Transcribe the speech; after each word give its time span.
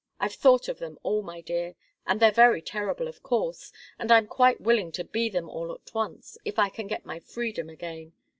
I've 0.19 0.33
thought 0.33 0.67
of 0.67 0.79
them 0.79 0.97
all, 1.03 1.21
my 1.21 1.41
dear; 1.41 1.75
and 2.07 2.19
they're 2.19 2.31
very 2.31 2.59
terrible, 2.59 3.07
of 3.07 3.21
course. 3.21 3.71
But 3.99 4.09
I'm 4.11 4.25
quite 4.25 4.59
willing 4.59 4.91
to 4.93 5.03
be 5.03 5.29
them 5.29 5.47
all 5.47 5.71
at 5.71 5.93
once, 5.93 6.39
if 6.43 6.57
I 6.57 6.69
can 6.69 6.85
only 6.85 6.89
get 6.95 7.05
my 7.05 7.19
freedom 7.19 7.69
again. 7.69 8.11